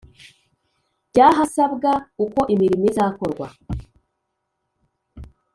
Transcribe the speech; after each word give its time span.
by 1.11 1.19
ahasabwa 1.29 1.91
uko 2.25 2.39
imirimo 2.53 2.85
izakorwa 2.91 3.47